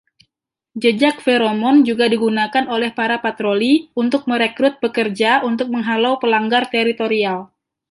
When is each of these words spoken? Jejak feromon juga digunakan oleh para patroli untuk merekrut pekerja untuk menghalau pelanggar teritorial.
Jejak 0.83 1.15
feromon 1.25 1.75
juga 1.89 2.05
digunakan 2.13 2.65
oleh 2.75 2.89
para 2.97 3.17
patroli 3.25 3.73
untuk 4.03 4.21
merekrut 4.29 4.73
pekerja 4.83 5.31
untuk 5.49 5.67
menghalau 5.75 6.13
pelanggar 6.23 6.63
teritorial. 6.73 7.37